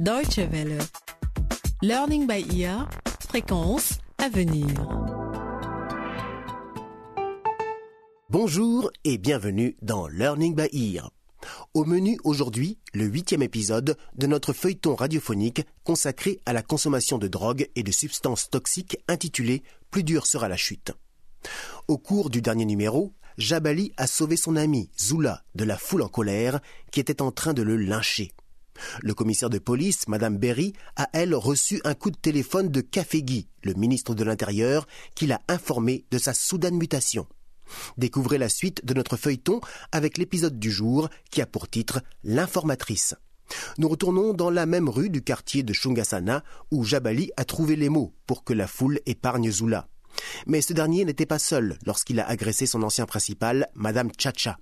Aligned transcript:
Deutsche 0.00 0.38
Welle. 0.38 0.78
Learning 1.82 2.28
by 2.28 2.46
ear. 2.56 2.88
Fréquence 3.28 3.98
à 4.18 4.28
venir. 4.28 4.68
Bonjour 8.30 8.92
et 9.02 9.18
bienvenue 9.18 9.76
dans 9.82 10.06
Learning 10.06 10.54
by 10.54 10.68
Ear. 10.72 11.10
Au 11.74 11.84
menu 11.84 12.16
aujourd'hui, 12.22 12.78
le 12.94 13.06
huitième 13.06 13.42
épisode 13.42 13.96
de 14.14 14.26
notre 14.28 14.52
feuilleton 14.52 14.94
radiophonique 14.94 15.66
consacré 15.82 16.38
à 16.46 16.52
la 16.52 16.62
consommation 16.62 17.18
de 17.18 17.26
drogue 17.26 17.68
et 17.74 17.82
de 17.82 17.90
substances 17.90 18.50
toxiques 18.50 18.98
intitulé 19.08 19.64
Plus 19.90 20.04
dur 20.04 20.26
sera 20.26 20.48
la 20.48 20.56
chute. 20.56 20.92
Au 21.88 21.98
cours 21.98 22.30
du 22.30 22.40
dernier 22.40 22.66
numéro, 22.66 23.14
Jabali 23.36 23.92
a 23.96 24.06
sauvé 24.06 24.36
son 24.36 24.54
ami, 24.54 24.90
Zula, 24.96 25.42
de 25.56 25.64
la 25.64 25.76
foule 25.76 26.02
en 26.02 26.08
colère 26.08 26.60
qui 26.92 27.00
était 27.00 27.20
en 27.20 27.32
train 27.32 27.52
de 27.52 27.62
le 27.62 27.76
lyncher. 27.76 28.30
Le 29.02 29.14
commissaire 29.14 29.50
de 29.50 29.58
police, 29.58 30.08
Madame 30.08 30.38
Berry, 30.38 30.72
a 30.96 31.08
elle 31.12 31.34
reçu 31.34 31.80
un 31.84 31.94
coup 31.94 32.10
de 32.10 32.16
téléphone 32.16 32.68
de 32.68 32.80
Cafégui, 32.80 33.48
le 33.64 33.74
ministre 33.74 34.14
de 34.14 34.24
l'Intérieur, 34.24 34.86
qui 35.14 35.26
l'a 35.26 35.40
informé 35.48 36.04
de 36.10 36.18
sa 36.18 36.34
soudaine 36.34 36.76
mutation. 36.76 37.26
Découvrez 37.96 38.38
la 38.38 38.48
suite 38.48 38.84
de 38.84 38.94
notre 38.94 39.16
feuilleton 39.16 39.60
avec 39.92 40.18
l'épisode 40.18 40.58
du 40.58 40.70
jour 40.70 41.08
qui 41.30 41.40
a 41.42 41.46
pour 41.46 41.68
titre 41.68 42.00
L'informatrice. 42.24 43.14
Nous 43.78 43.88
retournons 43.88 44.34
dans 44.34 44.50
la 44.50 44.66
même 44.66 44.88
rue 44.88 45.10
du 45.10 45.22
quartier 45.22 45.62
de 45.62 45.72
Shungasana 45.72 46.44
où 46.70 46.84
Jabali 46.84 47.30
a 47.36 47.44
trouvé 47.44 47.76
les 47.76 47.88
mots 47.88 48.14
pour 48.26 48.44
que 48.44 48.52
la 48.52 48.66
foule 48.66 49.00
épargne 49.06 49.50
Zula. 49.50 49.88
Mais 50.46 50.60
ce 50.60 50.72
dernier 50.72 51.04
n'était 51.04 51.26
pas 51.26 51.38
seul 51.38 51.78
lorsqu'il 51.86 52.20
a 52.20 52.28
agressé 52.28 52.66
son 52.66 52.82
ancien 52.82 53.06
principal, 53.06 53.68
Madame 53.74 54.10
Chacha. 54.18 54.58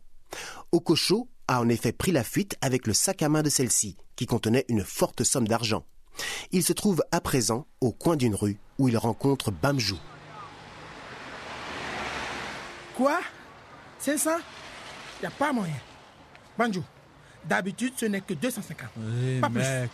Okosho 0.73 1.29
a 1.49 1.61
en 1.61 1.69
effet 1.69 1.93
pris 1.93 2.13
la 2.13 2.25
fuite 2.25 2.57
avec 2.61 2.87
le 2.87 2.93
sac 2.93 3.23
à 3.23 3.29
main 3.29 3.43
de 3.43 3.51
celle-ci, 3.51 3.97
qui 4.17 4.27
contenait 4.27 4.65
une 4.69 4.83
forte 4.85 5.23
somme 5.25 5.47
d'argent. 5.49 5.85
Il 6.53 6.63
se 6.63 6.73
trouve 6.73 7.03
à 7.13 7.21
présent 7.21 7.67
au 7.81 7.93
coin 7.93 8.17
d'une 8.17 8.35
rue 8.35 8.59
où 8.79 8.89
il 8.89 8.97
rencontre 8.97 9.51
Bamjou. 9.51 9.99
Quoi? 12.97 13.21
C'est 13.99 14.19
ça? 14.19 14.39
Y 15.23 15.27
a 15.27 15.31
pas 15.31 15.53
moyen. 15.53 15.75
Banjo, 16.59 16.83
d'habitude 17.45 17.93
ce 17.97 18.07
n'est 18.07 18.21
que 18.23 18.35
250. 18.35 18.89
Eh 19.23 19.41
Pas 19.41 19.49
plus. 19.51 19.59
mec, 19.59 19.91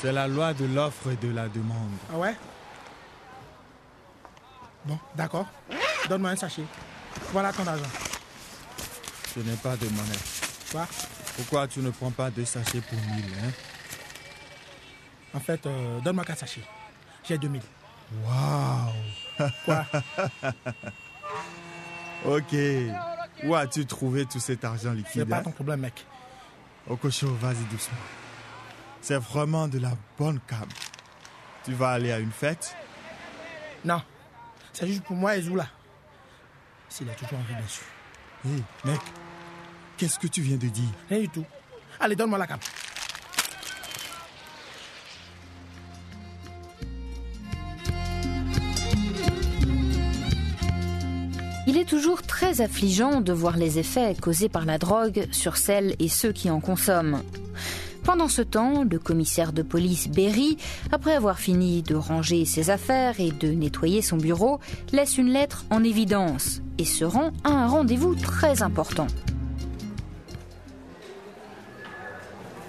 c'est 0.00 0.12
la 0.12 0.26
loi 0.26 0.54
de 0.54 0.64
l'offre 0.64 1.10
et 1.12 1.16
de 1.16 1.32
la 1.32 1.48
demande. 1.48 1.90
Ah 2.12 2.18
ouais? 2.18 2.34
Bon, 4.84 4.98
d'accord. 5.14 5.46
Donne-moi 6.08 6.30
un 6.30 6.36
sachet. 6.36 6.62
Voilà 7.32 7.52
ton 7.52 7.66
argent. 7.66 7.84
Ce 9.36 9.40
n'est 9.40 9.56
pas 9.56 9.76
de 9.76 9.86
monnaie. 9.86 10.18
Quoi? 10.70 10.86
Pourquoi 11.36 11.68
tu 11.68 11.80
ne 11.80 11.90
prends 11.90 12.10
pas 12.10 12.30
deux 12.30 12.46
sachets 12.46 12.80
pour 12.80 12.98
mille 13.14 13.24
hein? 13.44 13.50
En 15.34 15.40
fait, 15.40 15.66
euh, 15.66 16.00
donne-moi 16.00 16.24
4 16.24 16.38
sachets. 16.38 16.62
J'ai 17.22 17.36
2000. 17.36 17.60
Waouh 18.24 19.50
Quoi? 19.64 19.84
Ok. 22.24 22.56
Où 23.44 23.54
as-tu 23.54 23.84
trouvé 23.84 24.24
tout 24.24 24.40
cet 24.40 24.64
argent 24.64 24.90
C'est 24.90 24.96
liquide 24.96 25.28
pas 25.28 25.36
hein? 25.38 25.42
ton 25.42 25.50
problème, 25.52 25.80
mec. 25.80 26.06
Okosho, 26.88 27.28
vas-y 27.34 27.62
doucement. 27.70 27.96
C'est 29.02 29.18
vraiment 29.18 29.68
de 29.68 29.78
la 29.78 29.92
bonne 30.18 30.40
cam. 30.48 30.66
Tu 31.64 31.74
vas 31.74 31.90
aller 31.90 32.10
à 32.10 32.18
une 32.18 32.32
fête? 32.32 32.74
Non. 33.84 34.02
C'est 34.72 34.86
juste 34.86 35.04
pour 35.04 35.14
moi 35.14 35.36
et 35.36 35.42
Zula. 35.42 35.66
S'il 36.88 37.08
a 37.10 37.14
toujours 37.14 37.38
envie, 37.38 37.54
bien 37.54 37.68
sûr. 37.68 37.84
Hé, 38.46 38.62
mec, 38.88 39.00
qu'est-ce 39.96 40.18
que 40.18 40.26
tu 40.26 40.42
viens 40.42 40.56
de 40.56 40.68
dire 40.68 40.90
Rien 41.08 41.20
du 41.20 41.28
tout. 41.28 41.44
Allez, 42.00 42.16
donne-moi 42.16 42.38
la 42.38 42.46
cape. 42.46 42.64
Il 51.68 51.76
est 51.76 51.84
toujours 51.84 52.22
très 52.22 52.60
affligeant 52.60 53.20
de 53.20 53.32
voir 53.32 53.56
les 53.56 53.78
effets 53.78 54.14
causés 54.14 54.48
par 54.48 54.64
la 54.64 54.78
drogue 54.78 55.26
sur 55.32 55.56
celles 55.56 55.96
et 55.98 56.08
ceux 56.08 56.32
qui 56.32 56.48
en 56.48 56.60
consomment. 56.60 57.22
Pendant 58.04 58.28
ce 58.28 58.40
temps, 58.40 58.84
le 58.88 59.00
commissaire 59.00 59.52
de 59.52 59.62
police 59.62 60.08
Berry, 60.08 60.58
après 60.92 61.14
avoir 61.14 61.40
fini 61.40 61.82
de 61.82 61.96
ranger 61.96 62.44
ses 62.44 62.70
affaires 62.70 63.18
et 63.18 63.32
de 63.32 63.48
nettoyer 63.48 64.00
son 64.00 64.16
bureau, 64.16 64.60
laisse 64.92 65.18
une 65.18 65.32
lettre 65.32 65.64
en 65.70 65.82
évidence 65.82 66.62
et 66.78 66.84
se 66.84 67.04
rend 67.04 67.32
à 67.42 67.50
un 67.50 67.66
rendez-vous 67.66 68.14
très 68.14 68.62
important. 68.62 69.08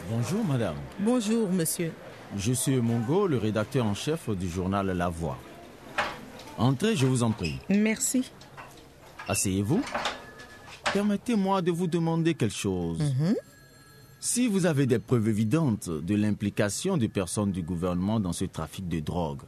Bonjour 0.10 0.44
madame, 0.46 0.76
Bonjour, 1.00 1.50
monsieur. 1.52 1.92
je 2.38 2.54
suis 2.54 2.78
Mongo, 2.78 3.28
le 3.28 3.38
rédacteur 3.38 3.86
en 3.86 3.94
chef 3.94 4.30
du 4.30 4.48
journal 4.50 4.88
La 4.88 5.10
Voix. 5.10 5.38
Entrez, 6.58 6.96
je 6.96 7.06
vous 7.06 7.24
en 7.24 7.32
prie. 7.32 7.60
Merci. 7.70 8.32
Asseyez-vous. 9.28 9.82
Permettez-moi 10.94 11.62
de 11.62 11.72
vous 11.72 11.88
demander 11.88 12.34
quelque 12.34 12.56
chose. 12.56 13.00
Si 14.20 14.48
vous 14.48 14.66
avez 14.66 14.86
des 14.86 15.00
preuves 15.00 15.28
évidentes 15.28 15.90
de 15.90 16.16
l'implication 16.16 16.98
des 16.98 17.10
personnes 17.10 17.52
du 17.52 17.62
gouvernement 17.62 18.20
dans 18.20 18.34
ce 18.34 18.46
trafic 18.46 18.88
de 18.88 19.00
drogue, 19.00 19.42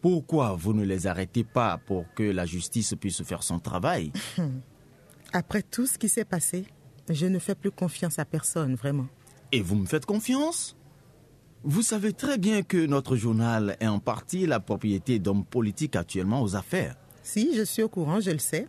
pourquoi 0.00 0.54
vous 0.58 0.72
ne 0.72 0.84
les 0.84 1.06
arrêtez 1.06 1.44
pas 1.44 1.78
pour 1.86 2.06
que 2.14 2.22
la 2.22 2.46
justice 2.46 2.94
puisse 2.98 3.22
faire 3.22 3.42
son 3.42 3.58
travail 3.58 4.12
Après 5.32 5.62
tout 5.62 5.86
ce 5.86 5.98
qui 5.98 6.08
s'est 6.08 6.24
passé, 6.24 6.64
je 7.08 7.26
ne 7.26 7.38
fais 7.38 7.54
plus 7.54 7.70
confiance 7.70 8.18
à 8.18 8.24
personne, 8.24 8.74
vraiment. 8.74 9.06
Et 9.52 9.60
vous 9.62 9.76
me 9.76 9.86
faites 9.86 10.06
confiance? 10.06 10.76
Vous 11.62 11.82
savez 11.82 12.12
très 12.12 12.38
bien 12.38 12.62
que 12.62 12.86
notre 12.86 13.16
journal 13.16 13.76
est 13.80 13.86
en 13.86 13.98
partie 13.98 14.46
la 14.46 14.60
propriété 14.60 15.18
d'hommes 15.18 15.44
politiques 15.44 15.96
actuellement 15.96 16.42
aux 16.42 16.56
affaires. 16.56 16.96
Si, 17.22 17.54
je 17.54 17.62
suis 17.62 17.82
au 17.82 17.88
courant, 17.88 18.20
je 18.20 18.30
le 18.30 18.38
sais. 18.38 18.66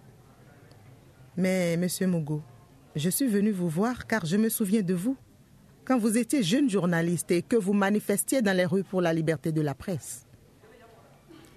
Mais, 1.38 1.78
monsieur 1.78 2.08
Mogo, 2.08 2.42
je 2.96 3.09
suis 3.09 3.28
venu 3.28 3.52
vous 3.52 3.69
voir 3.69 4.08
car 4.08 4.25
je 4.25 4.36
me 4.38 4.50
souviens 4.50 4.81
de 4.81 4.94
vous. 4.94 5.16
Quand 5.86 5.97
vous 5.97 6.18
étiez 6.18 6.44
jeune 6.44 6.69
journaliste 6.69 7.31
et 7.31 7.42
que 7.42 7.56
vous 7.56 7.74
manifestiez 7.74 8.42
dans 8.42 8.56
les 8.56 8.66
rues 8.66 8.84
pour 8.84 9.02
la 9.02 9.13
liberté 9.13 9.52
de 9.52 9.62
la 9.62 9.74
presse. 9.74 10.25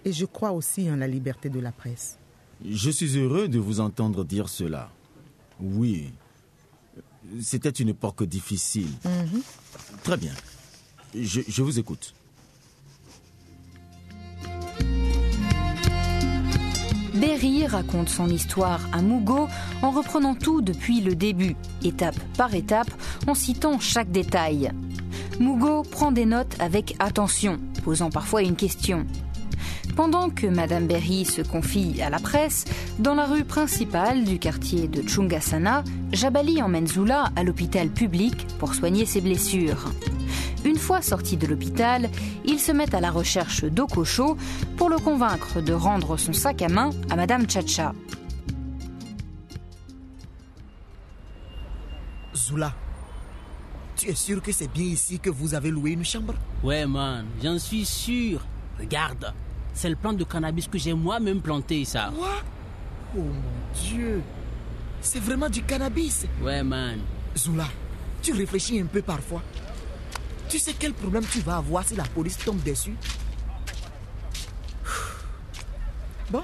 Et 0.05 0.13
je 0.13 0.27
crois 0.27 0.53
aussi 0.53 0.91
en 0.91 0.97
la 0.97 1.09
liberté 1.09 1.49
de 1.49 1.61
la 1.61 1.73
presse. 1.73 2.19
Je 2.65 2.91
suis 2.91 3.17
heureux 3.19 3.49
de 3.49 3.59
vous 3.59 3.81
entendre 3.81 4.25
dire 4.25 4.49
cela. 4.49 4.91
Oui, 5.61 6.13
c'était 7.41 7.71
une 7.71 7.91
époque 7.91 8.23
difficile. 8.25 8.89
Très 10.03 10.17
bien. 10.17 10.33
Je, 11.15 11.41
je 11.47 11.63
vous 11.63 11.79
écoute. 11.79 12.15
Berry 17.15 17.67
raconte 17.67 18.09
son 18.09 18.29
histoire 18.29 18.81
à 18.93 19.01
Mugo 19.01 19.49
en 19.83 19.91
reprenant 19.93 20.35
tout 20.35 20.61
depuis 20.61 21.01
le 21.01 21.15
début, 21.15 21.55
étape 21.85 22.19
par 22.37 22.55
étape, 22.55 22.91
en 23.29 23.35
citant 23.35 23.79
chaque 23.79 24.11
détail. 24.11 24.73
Mugo 25.39 25.83
prend 25.83 26.13
des 26.13 26.27
notes 26.27 26.57
avec 26.59 26.97
attention, 26.99 27.61
posant 27.85 28.11
parfois 28.11 28.43
une 28.43 28.57
question. 28.57 29.07
Pendant 29.97 30.29
que 30.29 30.49
Madame 30.49 30.89
Berry 30.89 31.25
se 31.25 31.41
confie 31.41 32.03
à 32.03 32.11
la 32.11 32.19
presse, 32.19 32.65
dans 32.99 33.15
la 33.15 33.27
rue 33.27 33.45
principale 33.45 34.25
du 34.25 34.41
quartier 34.41 34.89
de 34.89 35.09
Chungasana, 35.09 35.85
Jabali 36.13 36.61
emmène 36.61 36.89
Zula 36.89 37.31
à 37.37 37.45
l'hôpital 37.45 37.89
public 37.91 38.47
pour 38.59 38.75
soigner 38.75 39.07
ses 39.07 39.21
blessures. 39.21 39.93
Une 40.65 40.79
fois 40.79 41.01
sorti 41.01 41.37
de 41.37 41.47
l'hôpital, 41.47 42.11
ils 42.45 42.59
se 42.59 42.73
mettent 42.73 42.95
à 42.95 43.01
la 43.01 43.13
recherche 43.13 43.65
d'Okosho 43.65 44.37
pour 44.77 44.89
le 44.89 44.99
convaincre 44.99 45.61
de 45.61 45.73
rendre 45.73 46.17
son 46.17 46.33
sac 46.33 46.63
à 46.63 46.69
main 46.69 46.91
à 47.09 47.15
Madame 47.15 47.49
Chacha. 47.49 47.93
Zula, 52.35 52.75
tu 53.97 54.09
es 54.09 54.15
sûr 54.15 54.43
que 54.43 54.51
c'est 54.51 54.73
bien 54.73 54.87
ici 54.87 55.21
que 55.21 55.31
vous 55.31 55.55
avez 55.55 55.71
loué 55.71 55.93
une 55.93 56.05
chambre? 56.05 56.35
Ouais, 56.65 56.85
man, 56.85 57.27
j'en 57.41 57.61
suis 57.61 57.85
sûr. 57.85 58.41
Regarde, 58.79 59.33
c'est 59.75 59.91
le 59.91 59.97
plant 59.97 60.13
de 60.13 60.25
cannabis 60.25 60.69
que 60.69 60.79
j'ai 60.79 60.95
moi-même 60.95 61.41
planté, 61.41 61.85
ça. 61.85 62.13
Quoi? 62.17 62.37
Oh 63.17 63.21
mon 63.21 63.81
Dieu 63.83 64.23
C'est 65.01 65.19
vraiment 65.21 65.51
du 65.51 65.63
cannabis 65.63 66.27
Ouais, 66.41 66.63
man. 66.63 67.01
Zula, 67.37 67.67
tu 68.23 68.33
réfléchis 68.33 68.81
un 68.81 68.87
peu 68.87 69.03
parfois. 69.03 69.43
Tu 70.49 70.59
sais 70.59 70.75
quel 70.79 70.93
problème 70.93 71.25
tu 71.31 71.41
vas 71.41 71.57
avoir 71.57 71.85
si 71.87 71.97
la 71.97 72.05
police 72.05 72.39
tombe 72.39 72.63
dessus? 72.63 72.95
Bon, 76.31 76.43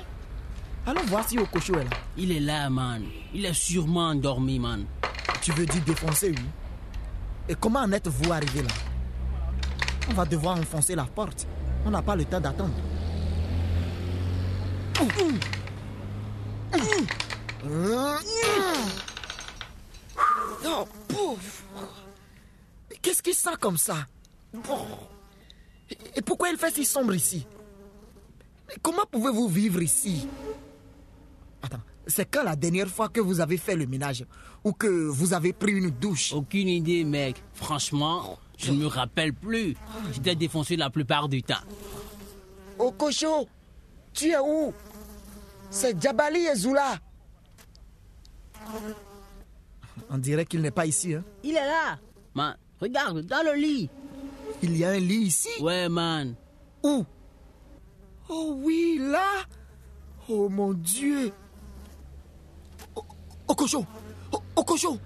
allons 0.86 1.04
voir 1.06 1.26
si 1.26 1.38
Okosho 1.38 1.74
est 1.78 1.84
là. 1.84 1.90
Il 2.16 2.32
est 2.32 2.40
là, 2.40 2.68
man. 2.68 3.02
Il 3.32 3.46
est 3.46 3.54
sûrement 3.54 4.08
endormi, 4.08 4.58
man. 4.58 4.84
Tu 5.40 5.52
veux 5.52 5.64
dire 5.64 5.82
défoncer, 5.84 6.30
oui 6.30 6.44
Et 7.48 7.54
comment 7.54 7.80
en 7.80 7.92
êtes-vous 7.92 8.32
arrivé 8.32 8.62
là? 8.62 8.68
On 10.10 10.14
va 10.14 10.24
devoir 10.26 10.58
enfoncer 10.58 10.94
la 10.94 11.04
porte. 11.04 11.46
On 11.86 11.90
n'a 11.90 12.02
pas 12.02 12.16
le 12.16 12.24
temps 12.24 12.40
d'attendre. 12.40 12.74
Oh, 20.66 20.86
pouf 21.08 21.64
Mais 22.90 22.96
Qu'est-ce 23.00 23.22
qui 23.22 23.32
sent 23.32 23.56
comme 23.60 23.78
ça? 23.78 24.06
Et 26.14 26.22
pourquoi 26.22 26.50
il 26.50 26.58
fait 26.58 26.74
si 26.74 26.84
sombre 26.84 27.14
ici? 27.14 27.46
Mais 28.68 28.74
Comment 28.82 29.04
pouvez-vous 29.10 29.48
vivre 29.48 29.80
ici? 29.82 30.28
Attends, 31.62 31.80
c'est 32.06 32.30
quand 32.30 32.44
la 32.44 32.56
dernière 32.56 32.88
fois 32.88 33.08
que 33.08 33.20
vous 33.20 33.40
avez 33.40 33.56
fait 33.56 33.76
le 33.76 33.86
ménage 33.86 34.24
ou 34.64 34.72
que 34.72 34.86
vous 34.86 35.32
avez 35.32 35.52
pris 35.54 35.72
une 35.72 35.90
douche? 35.90 36.32
Aucune 36.34 36.68
idée, 36.68 37.04
mec. 37.04 37.42
Franchement, 37.54 38.38
je 38.58 38.72
ne 38.72 38.78
me 38.78 38.86
rappelle 38.86 39.32
plus. 39.32 39.76
J'étais 40.12 40.34
défoncé 40.34 40.76
la 40.76 40.90
plupart 40.90 41.28
du 41.28 41.42
temps. 41.42 41.54
Okocho, 42.78 43.48
tu 44.12 44.28
es 44.30 44.38
où? 44.38 44.72
C'est 45.70 46.00
Djabali 46.00 46.46
et 46.46 46.54
Zula. 46.54 46.98
On 50.10 50.18
dirait 50.18 50.44
qu'il 50.44 50.60
n'est 50.60 50.70
pas 50.70 50.86
ici. 50.86 51.14
Hein? 51.14 51.24
Il 51.42 51.50
est 51.56 51.66
là. 51.66 51.98
Man, 52.34 52.56
regarde, 52.80 53.20
dans 53.22 53.44
le 53.44 53.54
lit. 53.54 53.88
Il 54.62 54.76
y 54.76 54.84
a 54.84 54.90
un 54.90 54.98
lit 54.98 55.22
ici 55.26 55.48
Ouais, 55.60 55.88
man. 55.88 56.34
Où? 56.82 57.04
Oh 58.28 58.54
oui, 58.62 58.98
là 59.00 59.26
Oh 60.28 60.48
mon 60.48 60.72
Dieu 60.74 61.32
O- 62.94 63.02
Okocho 63.48 63.84
O- 64.32 64.42
Okocho 64.56 64.98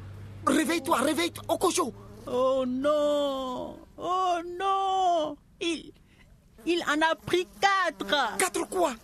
Réveille-toi, 0.47 0.97
réveille-toi, 0.99 1.43
Okocho 1.49 1.93
Oh 2.27 2.65
non 2.67 3.79
Oh 3.97 4.37
non 4.59 5.37
Il... 5.61 5.91
Il 6.67 6.83
en 6.83 7.01
a 7.11 7.15
pris 7.15 7.47
quatre 7.61 8.37
Quatre 8.39 8.69
quoi? 8.69 8.95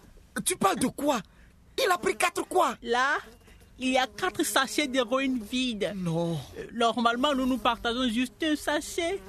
Tu 0.45 0.57
parles 0.57 0.79
de 0.79 0.89
quoi? 0.89 1.21
Il 1.79 1.91
a 1.91 1.99
pris 1.99 2.17
quatre 2.17 2.47
quoi 2.47 2.77
Là, 2.83 3.19
il 3.79 3.93
y 3.93 3.99
a 3.99 4.07
quatre 4.07 4.45
sachets 4.45 4.87
d'héroïne 4.87 5.41
vides. 5.51 5.93
Non. 5.97 6.39
Normalement, 6.75 7.35
nous 7.35 7.47
nous 7.47 7.59
partageons 7.59 8.09
juste 8.09 8.43
un 8.43 8.57
sachet. 8.57 9.21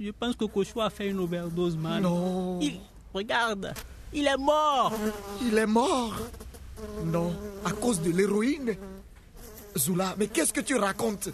Je 0.00 0.10
pense 0.10 0.36
que 0.36 0.44
Kocho 0.44 0.80
a 0.80 0.90
fait 0.90 1.08
une 1.08 1.18
overdose, 1.18 1.76
man. 1.76 2.02
Non. 2.02 2.60
Il... 2.60 2.80
Regarde, 3.14 3.72
il 4.12 4.26
est 4.26 4.36
mort 4.36 4.92
Il 5.42 5.56
est 5.56 5.66
mort 5.66 6.14
Non, 7.04 7.34
à 7.64 7.72
cause 7.72 8.00
de 8.02 8.10
l'héroïne 8.10 8.76
Zula, 9.76 10.14
mais 10.18 10.26
qu'est-ce 10.26 10.52
que 10.52 10.60
tu 10.60 10.76
racontes? 10.76 11.30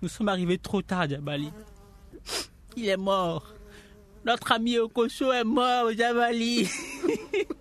Nous 0.00 0.08
sommes 0.08 0.28
arrivés 0.28 0.58
trop 0.58 0.82
tard, 0.82 1.08
Jabali. 1.08 1.50
Il 2.76 2.88
est 2.88 2.96
mort. 2.96 3.54
Notre 4.24 4.52
ami 4.52 4.78
Okocho 4.78 5.32
est 5.32 5.44
mort, 5.44 5.90
Jabali. 5.96 6.68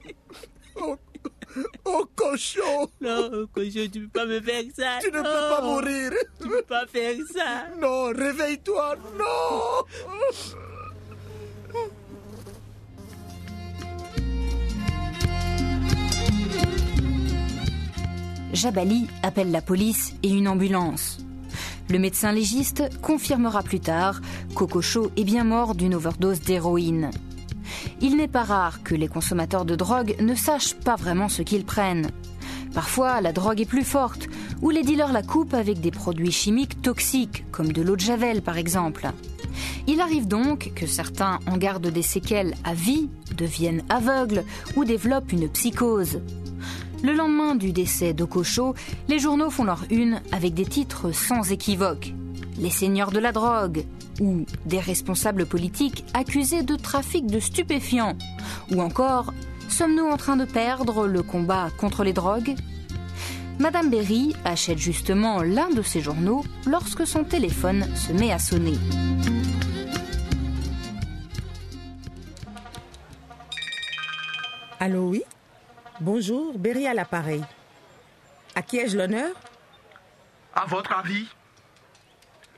Oh 1.99 2.05
cochon 2.15 2.87
Non, 3.01 3.25
Okocho, 3.33 3.87
tu 3.91 4.01
peux 4.01 4.19
pas 4.19 4.25
me 4.25 4.39
faire 4.39 4.63
ça. 4.75 4.99
Tu 5.01 5.07
ne 5.07 5.17
peux 5.17 5.23
pas 5.23 5.61
mourir 5.63 6.11
Tu 6.39 6.47
peux 6.47 6.61
pas 6.61 6.85
faire 6.85 7.15
ça. 7.33 7.65
Non, 7.79 8.13
réveille-toi, 8.13 8.95
non 9.17 9.85
Jabali 18.53 19.07
appelle 19.23 19.51
la 19.51 19.61
police 19.61 20.13
et 20.23 20.29
une 20.29 20.47
ambulance. 20.47 21.17
Le 21.89 21.99
médecin 21.99 22.31
légiste 22.31 22.83
confirmera 23.01 23.63
plus 23.63 23.79
tard 23.79 24.21
qu'Okocho 24.55 25.11
est 25.15 25.23
bien 25.23 25.43
mort 25.43 25.73
d'une 25.73 25.95
overdose 25.95 26.41
d'héroïne. 26.41 27.11
Il 28.01 28.17
n'est 28.17 28.27
pas 28.27 28.43
rare 28.43 28.83
que 28.83 28.95
les 28.95 29.07
consommateurs 29.07 29.65
de 29.65 29.75
drogue 29.75 30.15
ne 30.19 30.35
sachent 30.35 30.75
pas 30.75 30.95
vraiment 30.95 31.29
ce 31.29 31.41
qu'ils 31.41 31.65
prennent. 31.65 32.11
Parfois, 32.73 33.21
la 33.21 33.33
drogue 33.33 33.61
est 33.61 33.65
plus 33.65 33.83
forte, 33.83 34.27
ou 34.61 34.69
les 34.69 34.83
dealers 34.83 35.13
la 35.13 35.23
coupent 35.23 35.53
avec 35.53 35.79
des 35.79 35.91
produits 35.91 36.31
chimiques 36.31 36.81
toxiques, 36.81 37.45
comme 37.51 37.71
de 37.71 37.81
l'eau 37.81 37.95
de 37.95 38.01
javel 38.01 38.41
par 38.41 38.57
exemple. 38.57 39.09
Il 39.87 40.01
arrive 40.01 40.27
donc 40.27 40.71
que 40.75 40.85
certains 40.85 41.39
en 41.47 41.57
gardent 41.57 41.87
des 41.87 42.01
séquelles 42.01 42.55
à 42.63 42.73
vie, 42.73 43.09
deviennent 43.35 43.83
aveugles 43.89 44.43
ou 44.75 44.83
développent 44.83 45.31
une 45.31 45.49
psychose. 45.49 46.19
Le 47.03 47.13
lendemain 47.13 47.55
du 47.55 47.71
décès 47.71 48.13
d'Okocho, 48.13 48.73
les 49.07 49.19
journaux 49.19 49.49
font 49.49 49.63
leur 49.63 49.83
une 49.91 50.21
avec 50.31 50.53
des 50.53 50.65
titres 50.65 51.11
sans 51.11 51.51
équivoque. 51.51 52.13
Les 52.59 52.71
seigneurs 52.71 53.11
de 53.11 53.19
la 53.19 53.31
drogue, 53.31 53.85
ou 54.19 54.45
des 54.65 54.79
responsables 54.79 55.45
politiques 55.45 56.05
accusés 56.13 56.63
de 56.63 56.75
trafic 56.75 57.27
de 57.27 57.39
stupéfiants, 57.39 58.17
ou 58.71 58.81
encore 58.81 59.33
Sommes-nous 59.69 60.05
en 60.05 60.17
train 60.17 60.37
de 60.37 60.45
perdre 60.45 61.07
le 61.07 61.21
combat 61.21 61.69
contre 61.77 62.03
les 62.03 62.13
drogues? 62.13 62.55
Madame 63.59 63.89
Berry 63.89 64.35
achète 64.45 64.77
justement 64.77 65.41
l'un 65.43 65.69
de 65.69 65.81
ces 65.81 65.99
journaux 65.99 66.43
lorsque 66.65 67.05
son 67.05 67.23
téléphone 67.23 67.85
se 67.95 68.13
met 68.13 68.31
à 68.31 68.39
sonner. 68.39 68.77
Allô, 74.79 75.09
oui? 75.09 75.23
Bonjour, 75.99 76.57
Berry 76.57 76.87
à 76.87 76.93
l'appareil. 76.93 77.43
À 78.55 78.61
qui 78.61 78.77
ai-je 78.77 78.97
l'honneur? 78.97 79.35
À 80.55 80.65
votre 80.65 80.93
avis, 80.93 81.27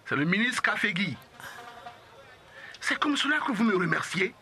c'est 0.05 0.15
le 0.15 0.25
ministre 0.25 0.61
Kafegui. 0.61 1.17
C'est 2.89 2.97
comme 2.97 3.15
cela 3.15 3.37
que 3.45 3.51
vous 3.51 3.63
me 3.63 3.77
remerciez 3.77 4.33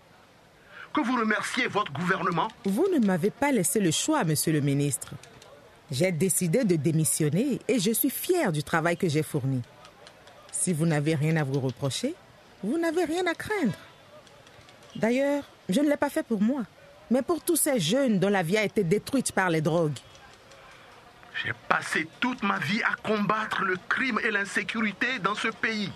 Que 0.94 1.02
vous 1.02 1.18
remerciez 1.18 1.68
votre 1.68 1.92
gouvernement 1.92 2.48
Vous 2.64 2.88
ne 2.94 3.06
m'avez 3.06 3.30
pas 3.30 3.52
laissé 3.52 3.82
le 3.82 3.92
choix, 3.92 4.24
monsieur 4.24 4.54
le 4.54 4.62
ministre. 4.62 5.10
J'ai 5.92 6.14
décidé 6.14 6.64
de 6.64 6.78
démissionner 6.78 7.60
et 7.68 7.78
je 7.78 7.92
suis 7.92 8.10
fier 8.10 8.54
du 8.54 8.64
travail 8.64 8.96
que 8.96 9.10
j'ai 9.10 9.22
fourni. 9.22 9.62
Si 10.50 10.72
vous 10.72 10.86
n'avez 10.86 11.16
rien 11.16 11.36
à 11.36 11.44
vous 11.44 11.60
reprocher, 11.60 12.16
vous 12.64 12.78
n'avez 12.78 13.04
rien 13.04 13.28
à 13.28 13.36
craindre. 13.36 13.78
D'ailleurs, 14.96 15.44
je 15.68 15.82
ne 15.82 15.90
l'ai 15.90 15.98
pas 15.98 16.10
fait 16.10 16.24
pour 16.24 16.42
moi, 16.42 16.64
mais 17.12 17.24
pour 17.24 17.42
tous 17.42 17.58
ces 17.58 17.82
jeunes 17.82 18.18
dont 18.18 18.30
la 18.30 18.44
vie 18.44 18.58
a 18.58 18.64
été 18.64 18.86
détruite 18.86 19.34
par 19.34 19.50
les 19.50 19.60
drogues. 19.60 20.00
J'ai 21.44 21.52
passé 21.68 22.08
toute 22.22 22.44
ma 22.44 22.60
vie 22.60 22.82
à 22.84 22.96
combattre 23.06 23.64
le 23.64 23.76
crime 23.90 24.22
et 24.24 24.32
l'insécurité 24.32 25.20
dans 25.22 25.36
ce 25.36 25.50
pays. 25.50 25.92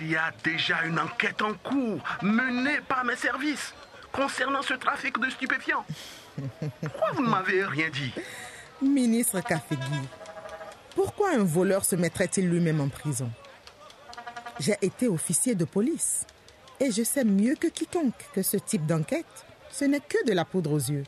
Il 0.00 0.10
y 0.10 0.16
a 0.16 0.32
déjà 0.42 0.82
une 0.84 0.98
enquête 0.98 1.40
en 1.42 1.54
cours 1.54 2.02
menée 2.22 2.80
par 2.88 3.04
mes 3.04 3.16
services 3.16 3.74
concernant 4.10 4.62
ce 4.62 4.74
trafic 4.74 5.18
de 5.18 5.30
stupéfiants. 5.30 5.84
Pourquoi 6.80 7.12
vous 7.12 7.22
ne 7.22 7.28
m'avez 7.28 7.64
rien 7.64 7.88
dit? 7.90 8.12
Ministre 8.80 9.40
Kafegui, 9.40 10.00
pourquoi 10.94 11.30
un 11.34 11.44
voleur 11.44 11.84
se 11.84 11.96
mettrait-il 11.96 12.48
lui-même 12.48 12.80
en 12.80 12.88
prison? 12.88 13.30
J'ai 14.58 14.76
été 14.82 15.08
officier 15.08 15.54
de 15.54 15.64
police 15.64 16.26
et 16.80 16.90
je 16.90 17.02
sais 17.02 17.24
mieux 17.24 17.54
que 17.54 17.68
quiconque 17.68 18.14
que 18.34 18.42
ce 18.42 18.56
type 18.56 18.86
d'enquête, 18.86 19.46
ce 19.70 19.84
n'est 19.84 20.00
que 20.00 20.24
de 20.26 20.32
la 20.32 20.44
poudre 20.44 20.72
aux 20.72 20.78
yeux. 20.78 21.04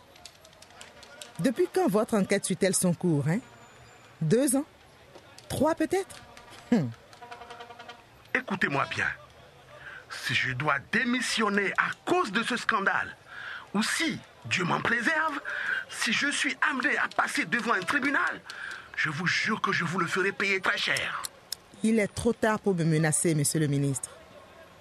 Depuis 1.40 1.66
quand 1.72 1.88
votre 1.88 2.16
enquête 2.16 2.44
suit-elle 2.44 2.74
son 2.74 2.94
cours, 2.94 3.26
hein? 3.28 3.40
Deux 4.20 4.56
ans? 4.56 4.64
Trois 5.48 5.74
peut-être? 5.74 6.22
Hum, 6.72 6.90
Écoutez-moi 8.34 8.84
bien. 8.90 9.06
Si 10.10 10.34
je 10.34 10.52
dois 10.52 10.76
démissionner 10.92 11.72
à 11.78 11.90
cause 12.04 12.32
de 12.32 12.42
ce 12.42 12.56
scandale, 12.56 13.16
ou 13.74 13.82
si, 13.82 14.18
Dieu 14.46 14.64
m'en 14.64 14.80
préserve, 14.80 15.40
si 15.88 16.12
je 16.12 16.30
suis 16.30 16.56
amené 16.70 16.96
à 16.98 17.08
passer 17.16 17.44
devant 17.44 17.72
un 17.74 17.80
tribunal, 17.80 18.40
je 18.96 19.10
vous 19.10 19.26
jure 19.26 19.60
que 19.60 19.72
je 19.72 19.84
vous 19.84 19.98
le 19.98 20.06
ferai 20.06 20.32
payer 20.32 20.60
très 20.60 20.78
cher. 20.78 21.22
Il 21.82 21.98
est 21.98 22.12
trop 22.12 22.32
tard 22.32 22.58
pour 22.58 22.74
me 22.74 22.84
menacer, 22.84 23.34
monsieur 23.34 23.60
le 23.60 23.66
ministre. 23.66 24.10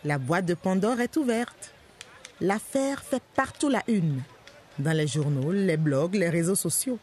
La 0.03 0.17
boîte 0.17 0.45
de 0.45 0.53
Pandore 0.53 0.99
est 0.99 1.17
ouverte. 1.17 1.73
L'affaire 2.41 3.03
fait 3.03 3.23
partout 3.35 3.69
la 3.69 3.83
une. 3.87 4.21
Dans 4.79 4.95
les 4.95 5.07
journaux, 5.07 5.51
les 5.51 5.77
blogs, 5.77 6.15
les 6.15 6.29
réseaux 6.29 6.55
sociaux. 6.55 6.99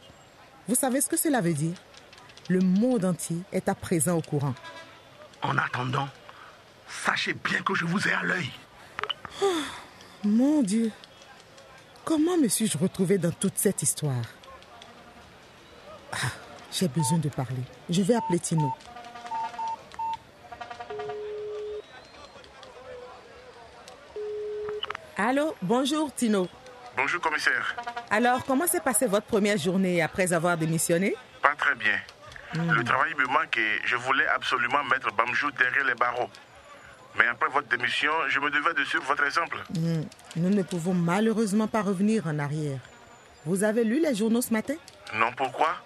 Vous 0.69 0.75
savez 0.75 1.01
ce 1.01 1.09
que 1.09 1.17
cela 1.17 1.41
veut 1.41 1.55
dire? 1.55 1.77
Le 2.49 2.61
monde 2.61 3.05
entier 3.05 3.39
est 3.53 3.69
à 3.69 3.75
présent 3.75 4.17
au 4.17 4.23
courant. 4.23 4.55
En 5.43 5.57
attendant, 5.57 6.09
sachez 6.91 7.33
bien 7.35 7.63
que 7.63 7.75
je 7.75 7.85
vous 7.85 8.07
ai 8.09 8.13
à 8.13 8.23
l'œil. 8.23 8.51
Mon 10.25 10.63
Dieu, 10.63 10.91
comment 12.05 12.37
me 12.37 12.49
suis-je 12.49 12.77
retrouvée 12.77 13.19
dans 13.19 13.31
toute 13.33 13.57
cette 13.57 13.83
histoire? 13.83 14.25
Ah, 16.13 16.17
J'ai 16.73 16.89
besoin 16.89 17.19
de 17.19 17.29
parler. 17.29 17.63
Je 17.89 18.03
vais 18.03 18.15
appeler 18.15 18.39
Tino. 18.39 18.73
Allô, 25.17 25.55
bonjour 25.63 26.13
Tino. 26.15 26.49
Bonjour 26.97 27.21
commissaire. 27.21 27.77
Alors, 28.11 28.45
comment 28.45 28.67
s'est 28.67 28.81
passée 28.81 29.07
votre 29.07 29.27
première 29.27 29.57
journée 29.59 30.03
après 30.03 30.33
avoir 30.33 30.57
démissionné? 30.57 31.15
Pas 31.43 31.55
très 31.57 31.75
bien. 31.75 31.99
Le 32.55 32.83
travail 32.83 33.15
me 33.15 33.25
manque 33.27 33.57
et 33.57 33.79
je 33.85 33.97
voulais 33.97 34.27
absolument 34.29 34.83
mettre 34.85 35.13
Bamjou 35.15 35.51
derrière 35.53 35.85
les 35.85 35.95
barreaux. 35.95 36.29
Mais 37.19 37.27
après 37.27 37.49
votre 37.49 37.69
démission, 37.69 38.11
je 38.29 38.39
me 38.41 38.51
devais 38.51 38.73
de 38.75 38.85
suivre 38.85 39.05
votre 39.05 39.25
exemple. 39.25 39.57
Hmm, 39.75 40.03
Nous 40.37 40.51
ne 40.51 40.63
pouvons 40.63 40.95
malheureusement 40.95 41.67
pas 41.67 41.83
revenir 41.83 42.27
en 42.27 42.39
arrière. 42.39 42.79
Vous 43.45 43.65
avez 43.65 43.85
lu 43.85 44.01
les 44.01 44.15
journaux 44.15 44.43
ce 44.43 44.53
matin? 44.53 44.75
Non, 45.15 45.33
pourquoi? 45.37 45.77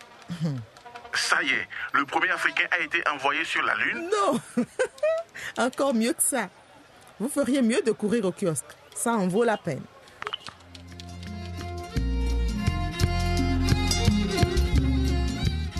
Ça 1.15 1.43
y 1.43 1.51
est, 1.51 1.69
le 1.93 2.05
premier 2.05 2.31
Africain 2.31 2.65
a 2.73 2.81
été 2.81 3.03
envoyé 3.09 3.45
sur 3.45 3.63
la 3.63 3.75
Lune. 3.77 4.11
Non 4.11 4.65
Encore 5.59 5.95
mieux 5.95 6.13
que 6.13 6.23
ça. 6.23 6.49
Vous 7.21 7.29
feriez 7.29 7.63
mieux 7.63 7.81
de 7.83 7.93
courir 7.93 8.25
au 8.25 8.33
kiosque. 8.33 8.65
Ça 8.95 9.13
en 9.13 9.29
vaut 9.29 9.45
la 9.45 9.57
peine. 9.57 9.83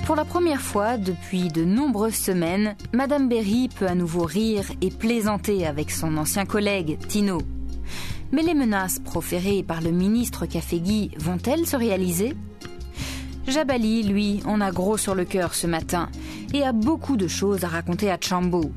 Pour 0.07 0.17
la 0.17 0.27
première 0.27 0.61
fois 0.61 0.99
depuis 0.99 1.49
de 1.49 1.65
nombreuses 1.65 2.15
semaines, 2.15 2.77
Madame 2.93 3.27
Berry 3.27 3.71
peut 3.75 3.87
à 3.87 3.95
nouveau 3.95 4.25
rire 4.25 4.67
et 4.83 4.91
plaisanter 4.91 5.67
avec 5.67 5.91
son 5.91 6.19
ancien 6.19 6.45
collègue, 6.45 6.99
Tino. 7.09 7.39
Mais 8.31 8.43
les 8.43 8.53
menaces 8.53 8.99
proférées 8.99 9.63
par 9.63 9.81
le 9.81 9.93
ministre 9.93 10.45
Cafégui 10.45 11.11
vont-elles 11.17 11.67
se 11.67 11.77
réaliser? 11.77 12.35
Jabali, 13.49 14.03
lui, 14.03 14.43
en 14.45 14.61
a 14.61 14.71
gros 14.71 14.99
sur 14.99 15.15
le 15.15 15.25
cœur 15.25 15.55
ce 15.55 15.67
matin 15.67 16.11
et 16.53 16.63
a 16.63 16.73
beaucoup 16.73 17.17
de 17.17 17.27
choses 17.27 17.65
à 17.65 17.69
raconter 17.69 18.11
à 18.11 18.19
Chambo. 18.21 18.73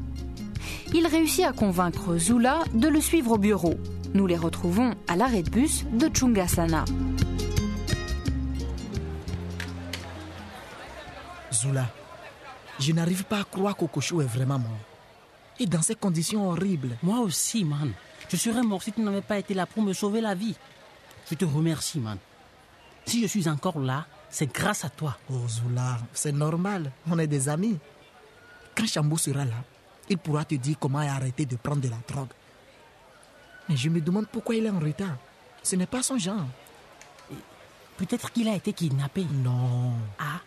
Il 0.94 1.08
réussit 1.08 1.44
à 1.44 1.52
convaincre 1.52 2.18
Zula 2.18 2.60
de 2.74 2.88
le 2.88 3.02
suivre 3.02 3.34
au 3.34 3.38
bureau. 3.38 3.74
Nous 4.14 4.28
les 4.28 4.38
retrouvons 4.38 4.92
à 5.10 5.18
l'arrêt 5.18 5.44
de 5.44 5.50
bus 5.50 5.86
de 5.92 6.08
Chungasana. 6.08 6.86
Zula, 11.58 11.88
je 12.80 12.92
n'arrive 12.92 13.24
pas 13.24 13.42
à 13.42 13.44
croire 13.44 13.76
qu'Okosho 13.76 14.22
est 14.22 14.26
vraiment 14.26 14.60
mort. 14.60 14.80
Et 15.60 15.66
dans 15.66 15.82
ces 15.82 15.96
conditions 15.96 16.50
horribles. 16.50 16.98
Moi 17.02 17.20
aussi, 17.20 17.64
man. 17.64 17.92
Je 18.30 18.38
serais 18.38 18.62
mort 18.62 18.84
si 18.84 18.92
tu 18.92 19.02
n'avais 19.02 19.22
pas 19.22 19.40
été 19.40 19.54
là 19.54 19.66
pour 19.66 19.82
me 19.82 19.94
sauver 19.94 20.22
la 20.22 20.36
vie. 20.36 20.56
Je 21.30 21.36
te 21.36 21.46
remercie, 21.46 22.00
man. 22.00 22.18
Si 23.06 23.22
je 23.22 23.28
suis 23.28 23.50
encore 23.50 23.80
là, 23.80 24.06
c'est 24.30 24.54
grâce 24.54 24.86
à 24.86 24.90
toi. 24.90 25.18
Oh, 25.32 25.48
Zula, 25.48 25.98
c'est 26.14 26.32
normal. 26.32 26.92
On 27.10 27.18
est 27.18 27.28
des 27.28 27.50
amis. 27.50 27.78
Quand 28.76 28.86
Chambo 28.86 29.18
sera 29.18 29.46
là, 29.46 29.64
il 30.10 30.18
pourra 30.18 30.46
te 30.46 30.56
dire 30.56 30.78
comment 30.80 31.00
arrêter 31.00 31.46
de 31.46 31.56
prendre 31.56 31.82
de 31.82 31.90
la 31.90 31.98
drogue. 32.08 32.30
Mais 33.68 33.76
je 33.76 33.90
me 33.90 34.00
demande 34.00 34.28
pourquoi 34.28 34.56
il 34.56 34.66
est 34.66 34.70
en 34.70 34.80
retard. 34.80 35.18
Ce 35.64 35.76
n'est 35.76 35.88
pas 35.88 36.04
son 36.04 36.18
genre. 36.18 36.46
Peut-être 37.98 38.32
qu'il 38.32 38.48
a 38.48 38.56
été 38.56 38.74
kidnappé. 38.74 39.26
Non. 39.44 39.94
Ah, 40.20 40.42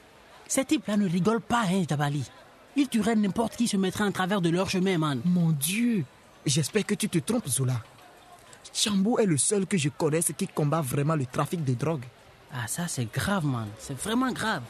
ces 0.51 0.65
types-là 0.65 0.97
ne 0.97 1.09
rigolent 1.09 1.41
pas, 1.41 1.63
hein, 1.71 1.85
Jabali. 1.89 2.29
Ils 2.75 2.89
tueraient 2.89 3.15
n'importe 3.15 3.55
qui 3.55 3.69
se 3.69 3.77
mettrait 3.77 4.03
en 4.03 4.11
travers 4.11 4.41
de 4.41 4.51
leur 4.51 4.69
chemin, 4.69 4.99
man. 4.99 5.21
Mon 5.25 5.53
Dieu. 5.53 6.05
J'espère 6.45 6.85
que 6.85 6.97
tu 6.97 7.09
te 7.09 7.19
trompes, 7.19 7.47
Zola. 7.49 7.81
Chambo 8.75 9.21
est 9.21 9.27
le 9.27 9.37
seul 9.37 9.65
que 9.67 9.79
je 9.79 9.89
connaisse 9.89 10.33
qui 10.37 10.49
combat 10.49 10.81
vraiment 10.81 11.15
le 11.15 11.25
trafic 11.25 11.65
de 11.65 11.75
drogue. 11.75 12.03
Ah, 12.53 12.67
ça, 12.67 12.89
c'est 12.89 13.11
grave, 13.13 13.47
man. 13.47 13.69
C'est 13.79 13.97
vraiment 13.97 14.33
grave. 14.33 14.63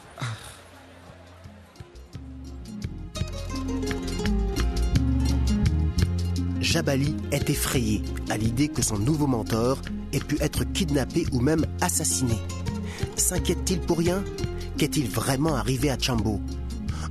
Jabali 6.59 7.17
est 7.31 7.49
effrayé 7.49 8.03
à 8.29 8.37
l'idée 8.37 8.67
que 8.67 8.83
son 8.83 8.99
nouveau 8.99 9.25
mentor 9.25 9.79
ait 10.13 10.19
pu 10.19 10.37
être 10.41 10.63
kidnappé 10.63 11.25
ou 11.31 11.39
même 11.39 11.65
assassiné. 11.81 12.37
S'inquiète-t-il 13.15 13.81
pour 13.81 13.97
rien? 13.97 14.23
Qu'est-il 14.81 15.07
vraiment 15.07 15.55
arrivé 15.57 15.91
à 15.91 15.99
Chambo? 15.99 16.41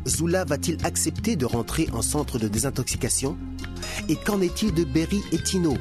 Zula 0.05 0.45
va-t-il 0.45 0.85
accepter 0.85 1.37
de 1.37 1.47
rentrer 1.47 1.89
en 1.93 2.03
centre 2.03 2.37
de 2.37 2.49
désintoxication? 2.49 3.39
Et 4.09 4.17
qu'en 4.17 4.41
est-il 4.41 4.75
de 4.75 4.83
Berry 4.83 5.21
et 5.31 5.39
Tino? 5.39 5.77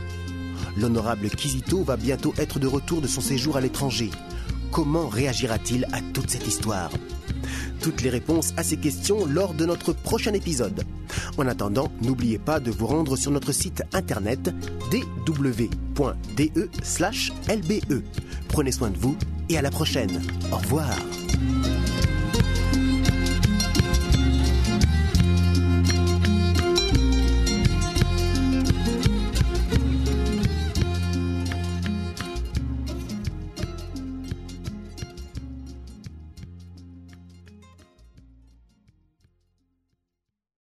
L'honorable 0.77 1.31
Kizito 1.31 1.83
va 1.83 1.97
bientôt 1.97 2.31
être 2.37 2.59
de 2.59 2.67
retour 2.67 3.01
de 3.01 3.07
son 3.07 3.21
séjour 3.21 3.57
à 3.57 3.61
l'étranger. 3.61 4.11
Comment 4.71 5.07
réagira-t-il 5.07 5.85
à 5.85 6.01
toute 6.13 6.29
cette 6.29 6.47
histoire? 6.47 6.91
Toutes 7.81 8.03
les 8.03 8.11
réponses 8.11 8.53
à 8.55 8.61
ces 8.61 8.77
questions 8.77 9.25
lors 9.25 9.55
de 9.55 9.65
notre 9.65 9.91
prochain 9.91 10.33
épisode. 10.33 10.83
En 11.39 11.47
attendant, 11.47 11.91
n'oubliez 12.03 12.37
pas 12.37 12.59
de 12.59 12.69
vous 12.69 12.85
rendre 12.85 13.15
sur 13.15 13.31
notre 13.31 13.51
site 13.51 13.81
internet 13.93 14.53
dw.de/lbe. 14.91 15.63
Prenez 18.47 18.71
soin 18.71 18.91
de 18.91 18.97
vous 18.99 19.17
et 19.49 19.57
à 19.57 19.63
la 19.63 19.71
prochaine. 19.71 20.21
Au 20.51 20.57
revoir. 20.57 20.95